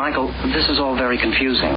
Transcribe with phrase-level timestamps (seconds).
[0.00, 1.76] Michael, this is all very confusing.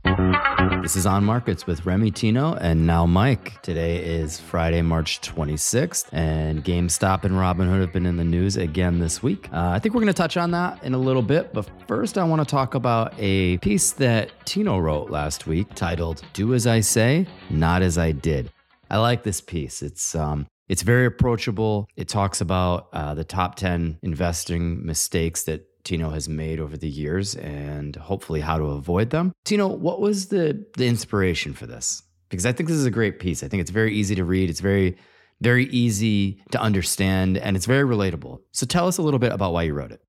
[0.81, 3.61] This is On Markets with Remy Tino and now Mike.
[3.61, 8.97] Today is Friday, March 26th, and GameStop and Robinhood have been in the news again
[8.97, 9.49] this week.
[9.51, 12.17] Uh, I think we're going to touch on that in a little bit, but first
[12.17, 16.65] I want to talk about a piece that Tino wrote last week titled Do As
[16.65, 18.53] I Say, Not As I Did.
[18.89, 19.81] I like this piece.
[19.81, 21.89] It's um, it's very approachable.
[21.97, 26.89] It talks about uh, the top 10 investing mistakes that Tino has made over the
[26.89, 29.33] years and hopefully how to avoid them.
[29.43, 32.03] Tino, what was the the inspiration for this?
[32.29, 33.43] Because I think this is a great piece.
[33.43, 34.49] I think it's very easy to read.
[34.49, 34.97] It's very
[35.41, 38.39] very easy to understand and it's very relatable.
[38.51, 40.01] So tell us a little bit about why you wrote it.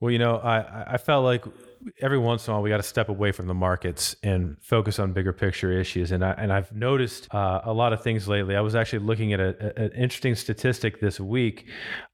[0.00, 1.44] Well, you know, I I felt like
[2.00, 4.98] every once in a while we got to step away from the markets and focus
[4.98, 6.12] on bigger picture issues.
[6.12, 8.54] And I and I've noticed uh, a lot of things lately.
[8.54, 11.66] I was actually looking at a, a, an interesting statistic this week.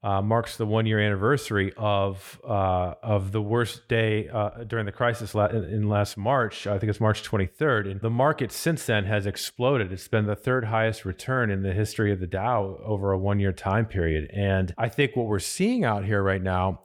[0.03, 4.93] Uh, marks the one year anniversary of uh, of the worst day uh, during the
[4.93, 6.67] crisis la- in last March.
[6.67, 7.91] I think it's March 23rd.
[7.91, 9.93] And the market since then has exploded.
[9.93, 13.41] It's been the third highest return in the history of the Dow over a one
[13.41, 14.31] year time period.
[14.33, 16.81] And I think what we're seeing out here right now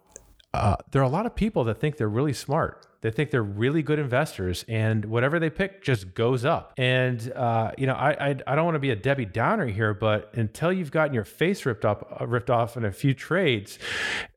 [0.53, 2.85] uh, there are a lot of people that think they're really smart.
[3.01, 6.73] They think they're really good investors, and whatever they pick just goes up.
[6.77, 9.93] And uh, you know, I, I, I don't want to be a Debbie Downer here,
[9.93, 13.79] but until you've gotten your face ripped up uh, ripped off in a few trades,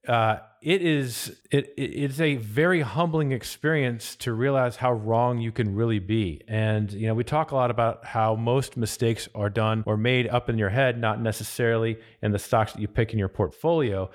[0.06, 5.74] uh, it is it it's a very humbling experience to realize how wrong you can
[5.74, 6.40] really be.
[6.46, 10.28] And you know, we talk a lot about how most mistakes are done or made
[10.28, 14.08] up in your head, not necessarily in the stocks that you pick in your portfolio.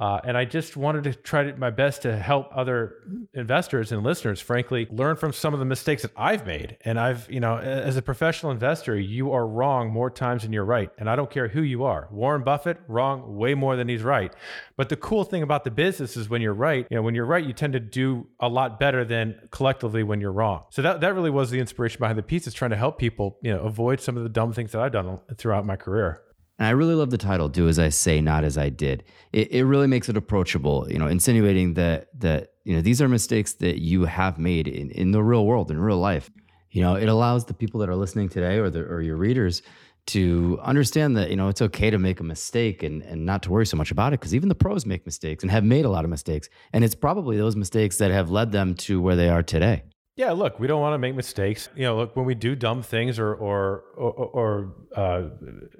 [0.00, 2.96] Uh, and I just wanted to try my best to help other
[3.32, 6.78] investors and listeners, frankly, learn from some of the mistakes that I've made.
[6.84, 10.64] And I've, you know, as a professional investor, you are wrong more times than you're
[10.64, 10.90] right.
[10.98, 12.08] And I don't care who you are.
[12.10, 14.34] Warren Buffett, wrong way more than he's right.
[14.76, 17.26] But the cool thing about the business is when you're right, you know, when you're
[17.26, 20.64] right, you tend to do a lot better than collectively when you're wrong.
[20.70, 23.38] So that, that really was the inspiration behind the piece is trying to help people,
[23.42, 26.22] you know, avoid some of the dumb things that I've done throughout my career.
[26.58, 29.04] And I really love the title, Do As I Say, Not As I Did.
[29.32, 33.08] It, it really makes it approachable, you know, insinuating that that, you know, these are
[33.08, 36.30] mistakes that you have made in, in the real world, in real life.
[36.70, 39.62] You know, it allows the people that are listening today or the, or your readers
[40.06, 43.50] to understand that, you know, it's okay to make a mistake and, and not to
[43.50, 45.90] worry so much about it because even the pros make mistakes and have made a
[45.90, 46.48] lot of mistakes.
[46.72, 49.84] And it's probably those mistakes that have led them to where they are today.
[50.14, 51.70] Yeah, look, we don't want to make mistakes.
[51.74, 55.30] You know, look, when we do dumb things or or or, or uh,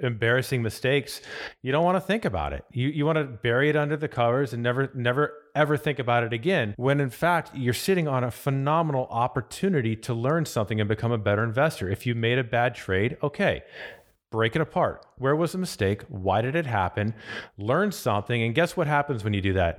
[0.03, 1.21] embarrassing mistakes,
[1.61, 2.65] you don't want to think about it.
[2.73, 6.25] You you want to bury it under the covers and never never ever think about
[6.25, 6.73] it again.
[6.79, 11.19] When in fact you're sitting on a phenomenal opportunity to learn something and become a
[11.19, 11.91] better investor.
[11.91, 13.63] If you made a bad trade, okay,
[14.33, 15.07] break it apart.
[15.17, 16.03] Where was the mistake?
[16.09, 17.15] Why did it happen?
[17.57, 19.79] Learn something, and guess what happens when you do that?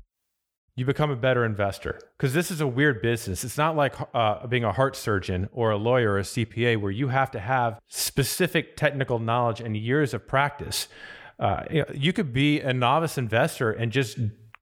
[0.75, 3.44] you become a better investor because this is a weird business.
[3.44, 6.91] It's not like uh, being a heart surgeon or a lawyer or a CPA where
[6.91, 10.88] you have to have specific technical knowledge and years of practice.
[11.40, 14.18] Uh, you could be a novice investor and just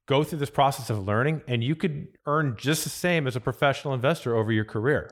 [0.06, 3.40] go through this process of learning, and you could earn just the same as a
[3.40, 5.10] professional investor over your career.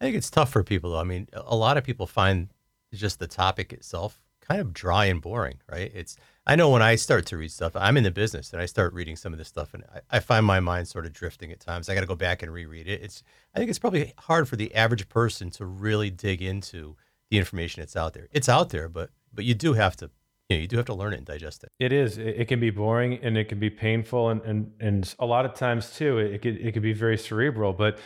[0.00, 1.00] I think it's tough for people, though.
[1.00, 2.48] I mean, a lot of people find
[2.94, 5.90] just the topic itself kind of dry and boring, right?
[5.94, 6.16] It's
[6.46, 8.94] I know when I start to read stuff, I'm in the business and I start
[8.94, 11.60] reading some of this stuff and I, I find my mind sort of drifting at
[11.60, 11.88] times.
[11.88, 13.02] I got to go back and reread it.
[13.02, 13.22] It's
[13.54, 16.96] I think it's probably hard for the average person to really dig into
[17.30, 18.28] the information that's out there.
[18.30, 20.10] It's out there, but but you do have to
[20.48, 21.72] you know, you do have to learn it and digest it.
[21.80, 22.18] It is.
[22.18, 25.54] It, can be boring and it can be painful and, and, and a lot of
[25.54, 27.72] times too, it could, it could be very cerebral.
[27.72, 27.98] But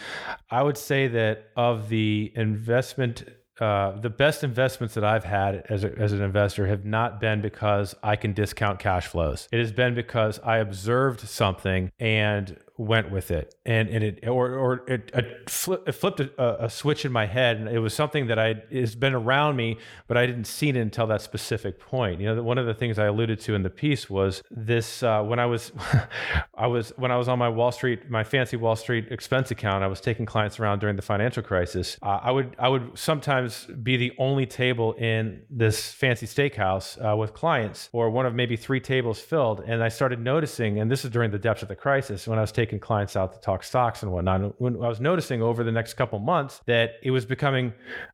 [0.50, 3.24] I would say that of the investment
[3.60, 7.43] uh, the best investments that I've had as, a, as an investor have not been
[7.43, 9.48] because I can discount cash flows.
[9.53, 13.54] It has been because I observed something and went with it.
[13.66, 17.26] And, and it or, or it, it, flip, it flipped a, a, switch in my
[17.26, 19.76] head and it was something that I has been around me
[20.08, 22.22] but I didn't see it until that specific point.
[22.22, 25.22] You know one of the things I alluded to in the piece was this uh,
[25.22, 25.72] when I was
[26.54, 29.84] I was when I was on my Wall Street my fancy Wall Street expense account
[29.84, 31.98] I was taking clients around during the financial crisis.
[32.00, 37.15] Uh, I would I would sometimes be the only table in this fancy steakhouse uh,
[37.15, 41.04] with clients or one of maybe three tables filled and I started noticing and this
[41.04, 43.41] is during the depths of the crisis when I was taking taking clients out to
[43.41, 44.61] talk stocks and whatnot.
[44.61, 47.72] When I was noticing over the next couple months that it was becoming,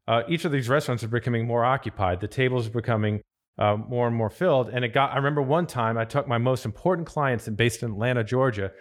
[0.08, 2.20] uh, each of these restaurants are becoming more occupied.
[2.20, 3.20] The tables are becoming
[3.58, 4.70] uh, more and more filled.
[4.70, 7.90] And it got, I remember one time I took my most important clients based in
[7.90, 8.72] Atlanta, Georgia,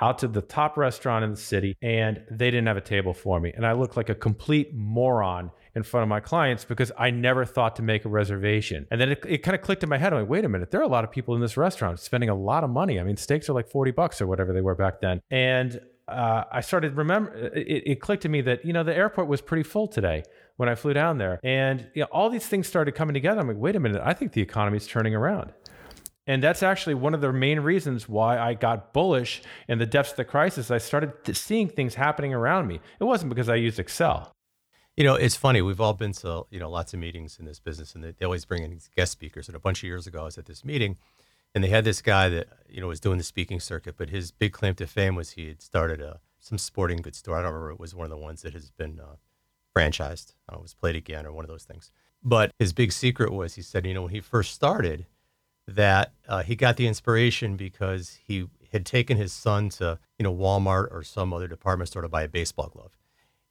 [0.00, 3.40] out to the top restaurant in the city and they didn't have a table for
[3.40, 3.52] me.
[3.56, 7.44] And I looked like a complete moron in front of my clients because I never
[7.44, 8.86] thought to make a reservation.
[8.90, 10.12] And then it, it kind of clicked in my head.
[10.12, 12.28] I'm like, wait a minute, there are a lot of people in this restaurant spending
[12.28, 13.00] a lot of money.
[13.00, 15.20] I mean, steaks are like 40 bucks or whatever they were back then.
[15.30, 19.26] And uh, I started remember it, it, clicked to me that you know the airport
[19.26, 20.22] was pretty full today
[20.56, 23.40] when I flew down there, and you know, all these things started coming together.
[23.40, 25.52] I'm like, wait a minute, I think the economy is turning around.
[26.26, 30.12] And that's actually one of the main reasons why I got bullish in the depths
[30.12, 30.70] of the crisis.
[30.70, 32.80] I started seeing things happening around me.
[32.98, 34.32] It wasn't because I used Excel.
[34.96, 35.60] You know, it's funny.
[35.60, 38.44] We've all been to you know lots of meetings in this business, and they, always
[38.44, 39.48] bring in guest speakers.
[39.48, 40.96] And a bunch of years ago, I was at this meeting,
[41.54, 44.30] and they had this guy that you know was doing the speaking circuit, but his
[44.30, 47.36] big claim to fame was he had started a some sporting goods store.
[47.36, 47.72] I don't remember.
[47.72, 49.16] It was one of the ones that has been uh,
[49.76, 50.34] franchised.
[50.48, 51.90] I don't know, it was Play It Again or one of those things.
[52.22, 55.06] But his big secret was he said, you know, when he first started,
[55.66, 60.34] that uh, he got the inspiration because he had taken his son to you know
[60.34, 62.96] Walmart or some other department store to buy a baseball glove,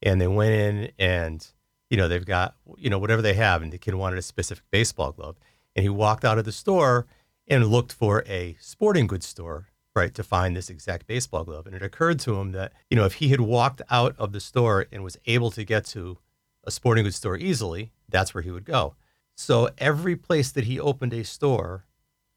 [0.02, 1.46] and they went in and
[1.90, 4.64] you know they've got you know whatever they have, and the kid wanted a specific
[4.70, 5.36] baseball glove,
[5.74, 7.06] and he walked out of the store
[7.46, 11.76] and looked for a sporting goods store right to find this exact baseball glove, and
[11.76, 14.86] it occurred to him that you know if he had walked out of the store
[14.92, 16.18] and was able to get to
[16.64, 18.94] a sporting goods store easily, that's where he would go.
[19.36, 21.84] So every place that he opened a store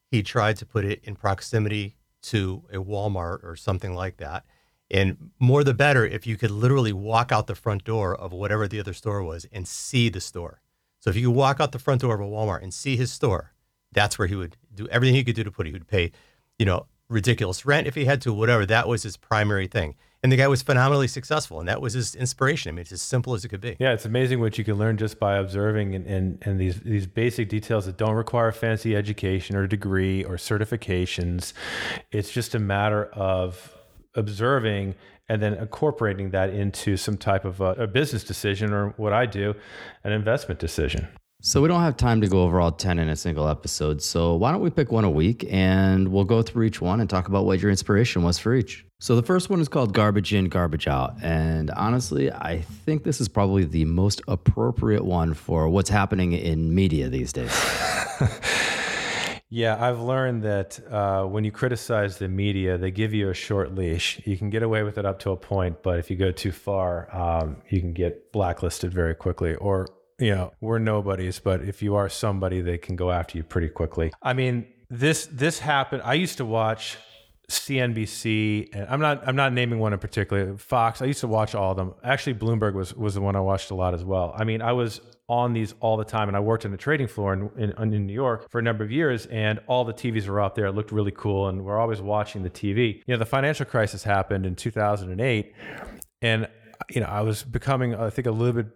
[0.09, 4.45] he tried to put it in proximity to a Walmart or something like that.
[4.89, 8.67] And more the better if you could literally walk out the front door of whatever
[8.67, 10.61] the other store was and see the store.
[10.99, 13.11] So if you could walk out the front door of a Walmart and see his
[13.11, 13.53] store,
[13.91, 15.69] that's where he would do everything he could do to put it.
[15.69, 16.11] He would pay,
[16.57, 18.65] you know, ridiculous rent if he had to, whatever.
[18.65, 19.95] That was his primary thing.
[20.23, 22.69] And the guy was phenomenally successful, and that was his inspiration.
[22.69, 23.77] I mean, it's as simple as it could be.
[23.79, 27.05] Yeah, it's amazing what you can learn just by observing and, and, and these these
[27.05, 31.53] basic details that don't require fancy education or degree or certifications.
[32.11, 33.76] It's just a matter of
[34.17, 34.95] observing
[35.29, 39.25] and then incorporating that into some type of a, a business decision or what I
[39.25, 39.55] do,
[40.03, 41.07] an investment decision.
[41.41, 44.01] So we don't have time to go over all 10 in a single episode.
[44.01, 47.07] So why don't we pick one a week and we'll go through each one and
[47.07, 48.85] talk about what your inspiration was for each.
[48.99, 51.13] So the first one is called Garbage In, Garbage Out.
[51.21, 56.73] And honestly, I think this is probably the most appropriate one for what's happening in
[56.73, 57.51] media these days.
[59.49, 63.73] Yeah, I've learned that uh, when you criticize the media, they give you a short
[63.73, 64.19] leash.
[64.25, 66.51] You can get away with it up to a point, but if you go too
[66.51, 69.87] far, um, you can get blacklisted very quickly or
[70.19, 73.69] you know, we're nobodies, but if you are somebody, they can go after you pretty
[73.69, 74.11] quickly.
[74.21, 76.01] I mean, this this happened.
[76.03, 76.97] I used to watch
[77.49, 80.57] CNBC, and I'm not I'm not naming one in particular.
[80.57, 81.01] Fox.
[81.01, 81.93] I used to watch all of them.
[82.03, 84.33] Actually, Bloomberg was was the one I watched a lot as well.
[84.37, 84.99] I mean, I was
[85.29, 88.05] on these all the time, and I worked in the trading floor in, in, in
[88.05, 90.65] New York for a number of years, and all the TVs were out there.
[90.65, 92.95] It looked really cool, and we're always watching the TV.
[93.05, 95.53] You know, the financial crisis happened in 2008,
[96.21, 96.47] and
[96.89, 98.67] you know, I was becoming, I think, a little bit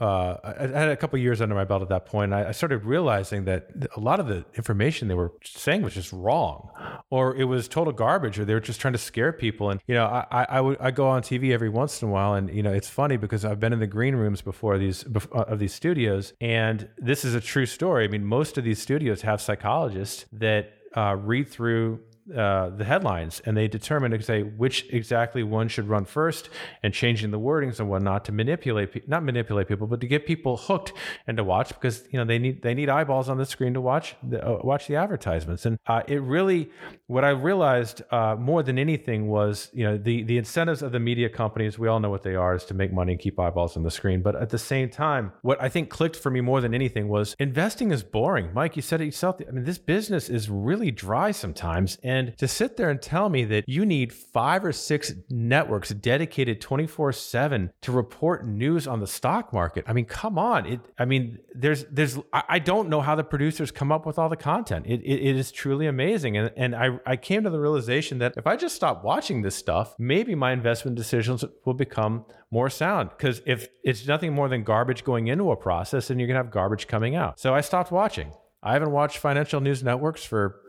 [0.00, 2.32] uh, I had a couple years under my belt at that point.
[2.32, 6.10] I, I started realizing that a lot of the information they were saying was just
[6.12, 6.70] wrong,
[7.10, 9.68] or it was total garbage, or they were just trying to scare people.
[9.68, 12.10] And you know, I, I, I would I go on TV every once in a
[12.10, 15.04] while, and you know, it's funny because I've been in the green rooms before these
[15.06, 18.04] uh, of these studios, and this is a true story.
[18.04, 22.00] I mean, most of these studios have psychologists that uh, read through
[22.36, 26.50] uh, the headlines and they determine say which exactly one should run first
[26.82, 30.56] and changing the wordings and whatnot to manipulate not manipulate people but to get people
[30.56, 30.92] hooked
[31.26, 33.80] and to watch because you know they need they need eyeballs on the screen to
[33.80, 35.66] watch the, uh, watch the advertisements.
[35.66, 36.70] And uh, it really
[37.06, 41.00] what I realized uh, more than anything was you know the the incentives of the
[41.00, 43.76] media companies we all know what they are is to make money and keep eyeballs
[43.76, 44.22] on the screen.
[44.22, 47.34] But at the same time what I think clicked for me more than anything was
[47.38, 48.52] investing is boring.
[48.52, 52.38] Mike you said it yourself I mean this business is really dry sometimes and and
[52.38, 57.12] to sit there and tell me that you need five or six networks dedicated 24
[57.12, 59.84] 7 to report news on the stock market.
[59.86, 60.66] I mean, come on.
[60.66, 64.28] It, I mean, there's, there's, I don't know how the producers come up with all
[64.28, 64.86] the content.
[64.86, 66.36] It, it, it is truly amazing.
[66.36, 69.56] And, and I, I came to the realization that if I just stop watching this
[69.56, 73.10] stuff, maybe my investment decisions will become more sound.
[73.10, 76.42] Because if it's nothing more than garbage going into a process, and you're going to
[76.42, 77.40] have garbage coming out.
[77.40, 78.32] So I stopped watching.
[78.62, 80.59] I haven't watched financial news networks for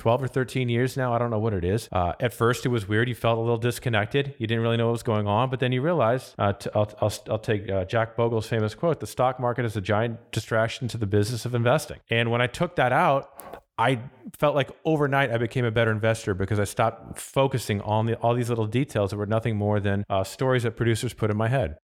[0.00, 1.12] 12 or 13 years now.
[1.12, 1.86] I don't know what it is.
[1.92, 3.06] Uh, at first, it was weird.
[3.06, 4.34] You felt a little disconnected.
[4.38, 5.50] You didn't really know what was going on.
[5.50, 8.98] But then you realized, uh, t- I'll, I'll, I'll, take uh, Jack Bogle's famous quote
[8.98, 11.98] the stock market is a giant distraction to the business of investing.
[12.08, 14.00] And when I took that out, I
[14.38, 18.34] felt like overnight I became a better investor because I stopped focusing on the, all
[18.34, 21.48] these little details that were nothing more than uh, stories that producers put in my
[21.48, 21.76] head.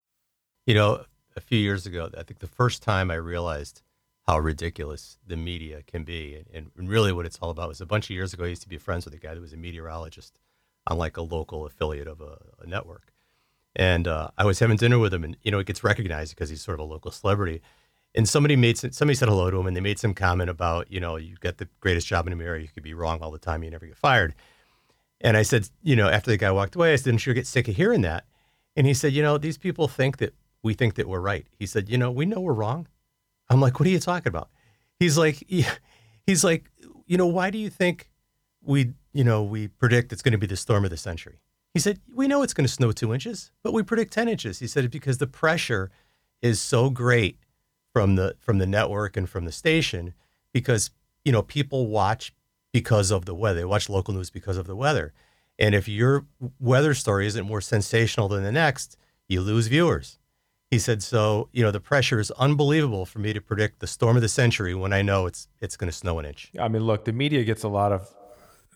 [0.66, 1.04] You know,
[1.36, 3.82] a few years ago, I think the first time I realized
[4.26, 6.42] how ridiculous the media can be.
[6.52, 8.62] And, and, really, what it's all about was a bunch of years ago, I used
[8.62, 10.40] to be friends with a guy who was a meteorologist
[10.86, 13.12] on like a local affiliate of a, a network.
[13.76, 16.50] And uh, I was having dinner with him, and you know, it gets recognized because
[16.50, 17.62] he's sort of a local celebrity.
[18.14, 20.90] And somebody made some, somebody said hello to him, and they made some comment about,
[20.90, 23.38] you know, you get the greatest job in America, you could be wrong all the
[23.38, 24.34] time, you never get fired.
[25.20, 27.46] And I said, you know, after the guy walked away, I said, "Didn't you get
[27.46, 28.24] sick of hearing that?"
[28.74, 31.46] And he said, you know, these people think that we think that we're right.
[31.58, 32.88] He said, you know, we know we're wrong.
[33.48, 34.50] I'm like, what are you talking about?
[34.98, 35.42] He's like,
[36.26, 36.70] he's like,
[37.06, 38.10] you know, why do you think
[38.62, 41.40] we, you know, we predict it's going to be the storm of the century?
[41.74, 44.58] He said, we know it's going to snow two inches, but we predict 10 inches.
[44.58, 45.90] He said, because the pressure
[46.40, 47.38] is so great
[47.92, 50.14] from the, from the network and from the station
[50.52, 50.90] because,
[51.24, 52.32] you know, people watch
[52.72, 53.60] because of the weather.
[53.60, 55.12] They watch local news because of the weather.
[55.58, 56.26] And if your
[56.58, 58.96] weather story isn't more sensational than the next,
[59.28, 60.18] you lose viewers.
[60.70, 64.16] He said, so, you know, the pressure is unbelievable for me to predict the storm
[64.16, 66.50] of the century when I know it's it's going to snow an inch.
[66.58, 68.12] I mean, look, the media gets a lot of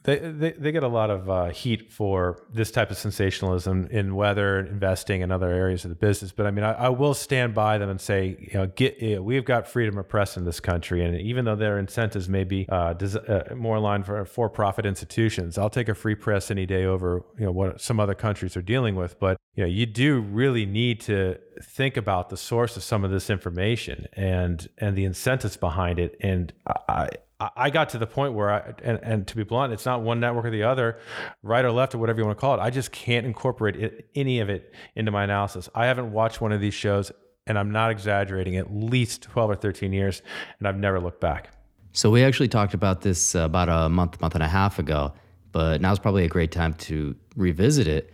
[0.02, 4.14] they, they, they get a lot of uh, heat for this type of sensationalism in
[4.14, 6.32] weather, investing, and other areas of the business.
[6.32, 9.16] But I mean, I, I will stand by them and say, you know, get you
[9.16, 12.44] know, we've got freedom of press in this country, and even though their incentives may
[12.44, 16.64] be uh, des- uh, more aligned for for-profit institutions, I'll take a free press any
[16.64, 19.18] day over you know what some other countries are dealing with.
[19.20, 23.10] But you know, you do really need to think about the source of some of
[23.10, 26.16] this information and and the incentives behind it.
[26.20, 26.52] And
[26.88, 30.02] I I got to the point where I, and, and to be blunt, it's not
[30.02, 30.98] one network or the other,
[31.42, 32.60] right or left or whatever you want to call it.
[32.60, 35.68] I just can't incorporate it, any of it into my analysis.
[35.74, 37.10] I haven't watched one of these shows,
[37.46, 40.20] and I'm not exaggerating, at least 12 or 13 years,
[40.58, 41.50] and I've never looked back.
[41.92, 45.12] So we actually talked about this uh, about a month, month and a half ago,
[45.52, 48.12] but now's probably a great time to revisit it.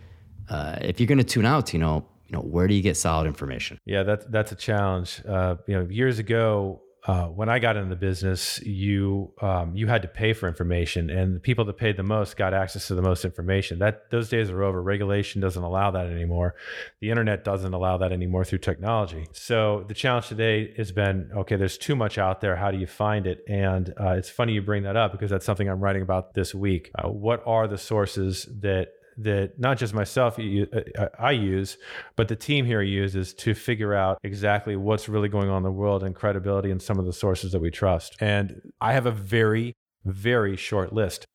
[0.49, 2.97] Uh, if you're going to tune out, you know, you know, where do you get
[2.97, 3.79] solid information?
[3.85, 5.21] Yeah, that's that's a challenge.
[5.25, 9.87] Uh, you know, years ago, uh, when I got into the business, you um, you
[9.87, 12.95] had to pay for information, and the people that paid the most got access to
[12.95, 13.79] the most information.
[13.79, 14.83] That those days are over.
[14.83, 16.55] Regulation doesn't allow that anymore.
[16.99, 19.25] The internet doesn't allow that anymore through technology.
[19.31, 21.55] So the challenge today has been okay.
[21.55, 22.57] There's too much out there.
[22.57, 23.41] How do you find it?
[23.47, 26.53] And uh, it's funny you bring that up because that's something I'm writing about this
[26.53, 26.91] week.
[26.93, 31.77] Uh, what are the sources that that not just myself uh, I use,
[32.15, 35.71] but the team here uses to figure out exactly what's really going on in the
[35.71, 38.15] world and credibility in some of the sources that we trust.
[38.19, 39.73] And I have a very,
[40.05, 41.25] very short list.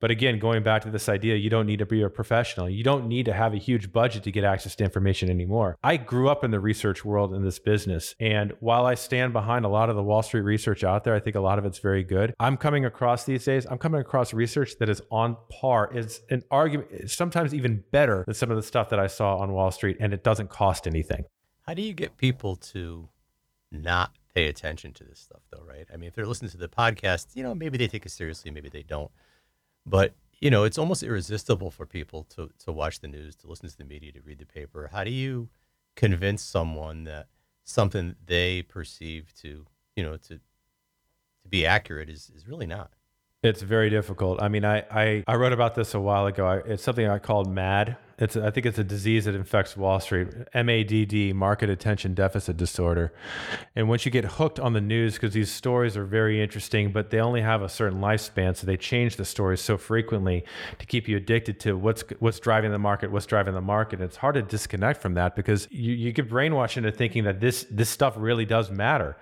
[0.00, 2.68] But again, going back to this idea, you don't need to be a professional.
[2.70, 5.76] You don't need to have a huge budget to get access to information anymore.
[5.82, 8.14] I grew up in the research world in this business.
[8.20, 11.20] And while I stand behind a lot of the Wall Street research out there, I
[11.20, 12.32] think a lot of it's very good.
[12.38, 16.44] I'm coming across these days, I'm coming across research that is on par, is an
[16.50, 19.96] argument, sometimes even better than some of the stuff that I saw on Wall Street,
[19.98, 21.24] and it doesn't cost anything.
[21.62, 23.08] How do you get people to
[23.72, 25.86] not pay attention to this stuff, though, right?
[25.92, 28.50] I mean, if they're listening to the podcast, you know, maybe they take it seriously,
[28.52, 29.10] maybe they don't.
[29.88, 33.68] But you know, it's almost irresistible for people to to watch the news, to listen
[33.68, 34.90] to the media, to read the paper.
[34.92, 35.48] How do you
[35.96, 37.26] convince someone that
[37.64, 39.66] something they perceive to
[39.96, 40.38] you know to
[41.42, 42.92] to be accurate is is really not?
[43.42, 44.42] It's very difficult.
[44.42, 46.44] I mean, I, I, I wrote about this a while ago.
[46.44, 47.96] I, it's something I called MAD.
[48.18, 50.28] It's I think it's a disease that infects Wall Street.
[50.52, 53.12] MADD, market attention deficit disorder.
[53.76, 57.10] And once you get hooked on the news, because these stories are very interesting, but
[57.10, 60.44] they only have a certain lifespan, so they change the stories so frequently
[60.80, 64.00] to keep you addicted to what's what's driving the market, what's driving the market.
[64.00, 67.66] It's hard to disconnect from that because you, you get brainwashed into thinking that this
[67.70, 69.16] this stuff really does matter.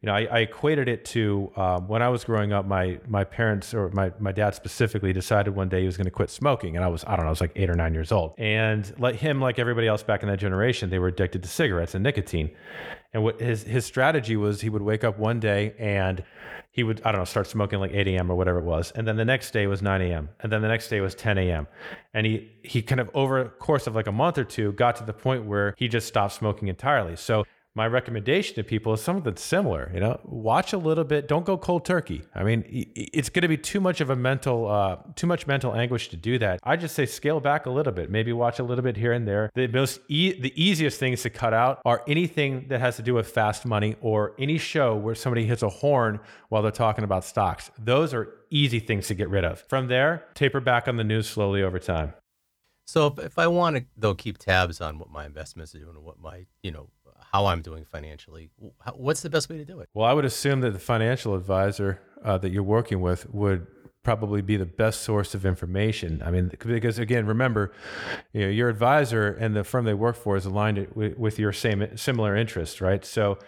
[0.00, 2.64] You know, I, I equated it to um, when I was growing up.
[2.64, 6.10] My my parents or my my dad specifically decided one day he was going to
[6.10, 8.10] quit smoking, and I was I don't know, I was like eight or nine years
[8.10, 11.48] old and like him, like everybody else back in that generation, they were addicted to
[11.48, 12.50] cigarettes and nicotine.
[13.12, 16.22] And what his his strategy was, he would wake up one day and
[16.70, 18.30] he would I don't know start smoking like 8 a.m.
[18.30, 20.28] or whatever it was, and then the next day was 9 a.m.
[20.40, 21.66] and then the next day was 10 a.m.
[22.14, 25.04] And he he kind of over course of like a month or two got to
[25.04, 27.16] the point where he just stopped smoking entirely.
[27.16, 27.44] So
[27.74, 29.90] my recommendation to people is something that's similar.
[29.94, 31.28] You know, watch a little bit.
[31.28, 32.22] Don't go cold turkey.
[32.34, 35.74] I mean, it's going to be too much of a mental, uh, too much mental
[35.74, 36.58] anguish to do that.
[36.64, 38.10] I just say scale back a little bit.
[38.10, 39.50] Maybe watch a little bit here and there.
[39.54, 43.14] The most, e- the easiest things to cut out are anything that has to do
[43.14, 47.24] with fast money or any show where somebody hits a horn while they're talking about
[47.24, 47.70] stocks.
[47.78, 49.60] Those are easy things to get rid of.
[49.60, 52.14] From there, taper back on the news slowly over time.
[52.90, 55.94] So if, if I want to though keep tabs on what my investments are doing
[55.94, 56.88] and what my you know
[57.32, 58.50] how I'm doing financially.
[58.94, 59.88] What's the best way to do it?
[59.94, 63.66] Well, I would assume that the financial advisor uh, that you're working with would
[64.02, 66.22] probably be the best source of information.
[66.24, 67.72] I mean, because again, remember,
[68.32, 71.52] you know, your advisor and the firm they work for is aligned with, with your
[71.52, 73.04] same similar interests, right?
[73.04, 73.38] So,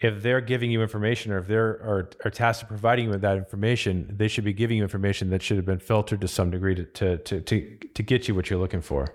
[0.00, 3.20] if they're giving you information, or if they're are, are tasked with providing you with
[3.20, 6.50] that information, they should be giving you information that should have been filtered to some
[6.50, 9.14] degree to to to to, to get you what you're looking for.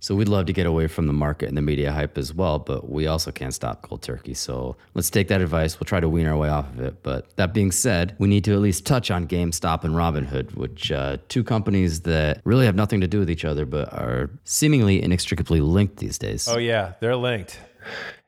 [0.00, 2.58] So we'd love to get away from the market and the media hype as well,
[2.58, 4.34] but we also can't stop cold turkey.
[4.34, 5.78] So let's take that advice.
[5.78, 7.02] We'll try to wean our way off of it.
[7.02, 10.92] But that being said, we need to at least touch on GameStop and Robinhood, which
[10.92, 15.02] uh, two companies that really have nothing to do with each other, but are seemingly
[15.02, 16.46] inextricably linked these days.
[16.48, 17.58] Oh yeah, they're linked.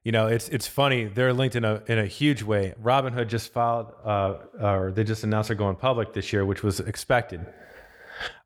[0.03, 1.05] You know, it's it's funny.
[1.05, 2.75] They're linked in a in a huge way.
[2.83, 6.81] Robinhood just filed, uh, or they just announced they're going public this year, which was
[6.81, 7.47] expected.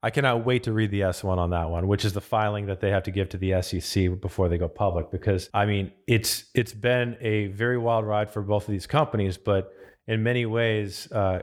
[0.03, 2.81] I cannot wait to read the S1 on that one, which is the filing that
[2.81, 5.11] they have to give to the SEC before they go public.
[5.11, 9.37] Because I mean, it's it's been a very wild ride for both of these companies,
[9.37, 9.73] but
[10.07, 11.43] in many ways, uh,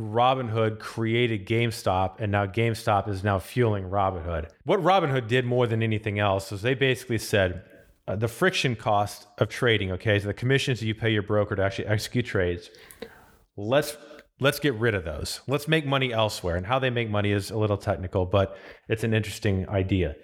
[0.00, 4.48] Robinhood created GameStop, and now GameStop is now fueling Robinhood.
[4.64, 7.62] What Robinhood did more than anything else is they basically said
[8.08, 9.92] uh, the friction cost of trading.
[9.92, 12.70] Okay, so the commissions that you pay your broker to actually execute trades.
[13.56, 13.96] Let's
[14.42, 15.40] let's get rid of those.
[15.46, 16.56] Let's make money elsewhere.
[16.56, 18.56] And how they make money is a little technical, but
[18.88, 20.16] it's an interesting idea.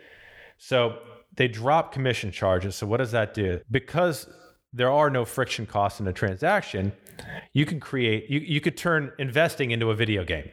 [0.58, 0.98] So
[1.37, 2.75] they drop commission charges.
[2.76, 3.60] So what does that do?
[3.70, 4.28] Because
[4.72, 6.92] there are no friction costs in a transaction,
[7.52, 10.48] you can create, you, you could turn investing into a video game.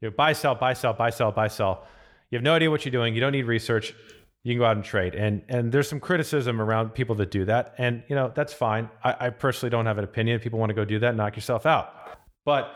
[0.00, 1.86] You know, buy, sell, buy, sell, buy, sell, buy, sell.
[2.30, 3.14] You have no idea what you're doing.
[3.14, 3.94] You don't need research.
[4.42, 5.14] You can go out and trade.
[5.14, 7.74] And and there's some criticism around people that do that.
[7.76, 8.88] And you know, that's fine.
[9.04, 10.36] I, I personally don't have an opinion.
[10.36, 11.92] If people want to go do that, knock yourself out.
[12.50, 12.74] But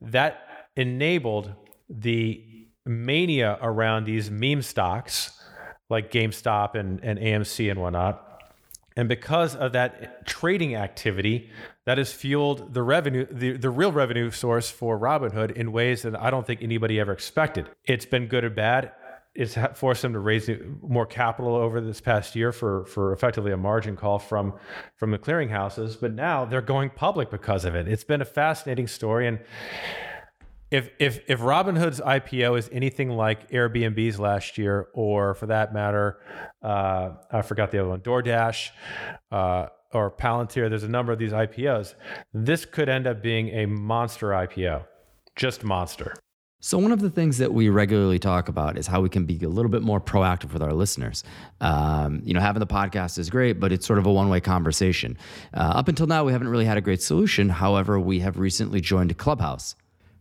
[0.00, 1.52] that enabled
[1.88, 5.32] the mania around these meme stocks
[5.90, 8.22] like GameStop and, and AMC and whatnot.
[8.96, 11.50] And because of that trading activity,
[11.86, 16.14] that has fueled the revenue, the, the real revenue source for Robinhood in ways that
[16.22, 17.68] I don't think anybody ever expected.
[17.84, 18.92] It's been good or bad
[19.36, 20.50] it's forced them to raise
[20.82, 24.54] more capital over this past year for for effectively a margin call from
[24.96, 26.00] from the clearinghouses.
[26.00, 27.86] But now they're going public because of it.
[27.86, 29.40] It's been a fascinating story, and
[30.70, 36.18] if if if Robinhood's IPO is anything like Airbnb's last year, or for that matter,
[36.62, 38.70] uh, I forgot the other one, DoorDash.
[39.30, 41.94] Uh, or Palantir, there's a number of these IPOs.
[42.34, 44.84] This could end up being a monster IPO,
[45.36, 46.14] just monster.
[46.66, 49.38] So, one of the things that we regularly talk about is how we can be
[49.44, 51.22] a little bit more proactive with our listeners.
[51.60, 54.40] Um, you know, having the podcast is great, but it's sort of a one way
[54.40, 55.16] conversation.
[55.54, 57.50] Uh, up until now, we haven't really had a great solution.
[57.50, 59.76] However, we have recently joined Clubhouse.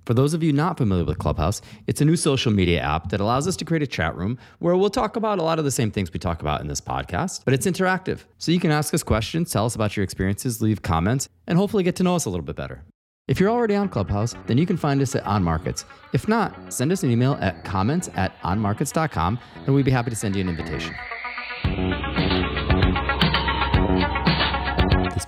[0.06, 3.20] For those of you not familiar with Clubhouse, it's a new social media app that
[3.20, 5.72] allows us to create a chat room where we'll talk about a lot of the
[5.72, 8.20] same things we talk about in this podcast, but it's interactive.
[8.38, 11.82] So you can ask us questions, tell us about your experiences, leave comments, and hopefully
[11.82, 12.84] get to know us a little bit better.
[13.28, 15.86] If you're already on Clubhouse, then you can find us at On Markets.
[16.14, 20.16] If not, send us an email at comments at onmarkets.com and we'd be happy to
[20.16, 20.94] send you an invitation.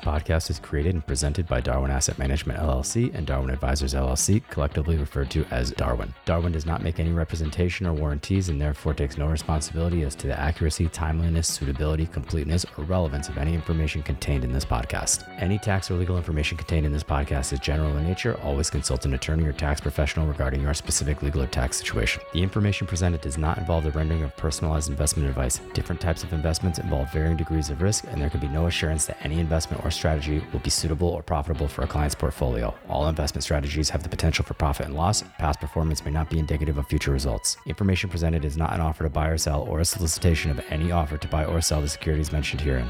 [0.08, 4.96] Podcast is created and presented by Darwin Asset Management LLC and Darwin Advisors LLC, collectively
[4.96, 6.14] referred to as Darwin.
[6.24, 10.28] Darwin does not make any representation or warranties and therefore takes no responsibility as to
[10.28, 15.28] the accuracy, timeliness, suitability, completeness, or relevance of any information contained in this podcast.
[15.42, 18.40] Any tax or legal information contained in this podcast is general in nature.
[18.44, 22.24] Always consult an attorney or tax professional regarding your specific legal or tax situation.
[22.32, 25.60] The information presented does not involve the rendering of personalized investment advice.
[25.74, 29.06] Different types of investments involve varying degrees of risk, and there can be no assurance
[29.08, 32.74] that any investment or strategy will be suitable or profitable for a client's portfolio.
[32.88, 35.24] All investment strategies have the potential for profit and loss.
[35.40, 37.58] Past performance may not be indicative of future results.
[37.66, 40.92] Information presented is not an offer to buy or sell or a solicitation of any
[40.92, 42.90] offer to buy or sell the securities mentioned herein.